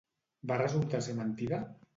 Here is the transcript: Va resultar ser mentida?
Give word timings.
Va 0.51 0.57
resultar 0.61 1.03
ser 1.09 1.17
mentida? 1.21 1.65